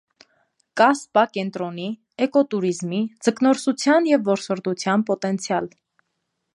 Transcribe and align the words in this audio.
Կա 0.79 0.85
սպա 0.99 1.23
կենտրոնի, 1.35 1.85
էկո 2.27 2.43
տուրիզմի, 2.55 3.03
ձկնորսության 3.27 4.11
և 4.15 4.27
որսորդության 4.31 5.09
պոտենցիալ։ 5.13 5.71